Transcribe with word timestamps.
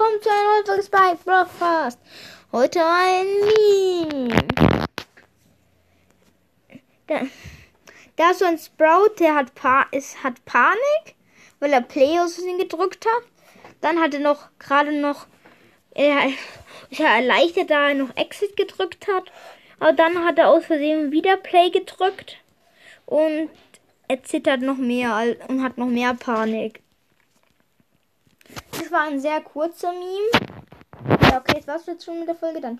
willkommen 0.00 0.22
zu 0.22 0.30
einer 0.30 0.66
neuen 0.66 0.82
Spike 0.82 1.24
Broadcast. 1.26 1.98
Heute 2.52 2.80
ein 2.82 3.26
Meme. 4.08 4.34
Da, 7.06 7.20
da 8.16 8.30
ist 8.30 8.38
so 8.38 8.46
ein 8.46 8.58
Sprout, 8.58 9.16
der 9.18 9.34
hat, 9.34 9.54
pa 9.54 9.82
ist, 9.90 10.24
hat 10.24 10.42
Panik, 10.46 11.16
weil 11.58 11.72
er 11.74 11.82
Play 11.82 12.18
aus 12.18 12.34
Versehen 12.34 12.56
gedrückt 12.56 13.04
hat. 13.04 13.24
Dann 13.82 14.00
hat 14.00 14.14
er 14.14 14.20
noch 14.20 14.48
gerade 14.58 14.98
noch, 14.98 15.26
er 15.94 16.28
ist 16.90 16.98
ja 16.98 17.16
erleichtert, 17.16 17.68
da 17.68 17.88
er 17.88 17.94
noch 17.94 18.16
Exit 18.16 18.56
gedrückt 18.56 19.06
hat. 19.06 19.30
Aber 19.80 19.92
dann 19.92 20.24
hat 20.24 20.38
er 20.38 20.48
aus 20.48 20.64
Versehen 20.64 21.12
wieder 21.12 21.36
Play 21.36 21.68
gedrückt. 21.68 22.38
Und 23.04 23.50
er 24.08 24.22
zittert 24.22 24.62
noch 24.62 24.78
mehr 24.78 25.36
und 25.48 25.62
hat 25.62 25.76
noch 25.76 25.88
mehr 25.88 26.14
Panik. 26.14 26.80
War 28.90 29.02
ein 29.02 29.20
sehr 29.20 29.40
kurzer 29.40 29.92
Meme. 29.92 30.48
Ja, 31.22 31.38
okay, 31.38 31.56
jetzt 31.56 31.68
war's 31.68 31.86
jetzt 31.86 32.04
schon 32.04 32.18
mit 32.18 32.26
der 32.26 32.34
Folge. 32.34 32.60
Dann 32.60 32.76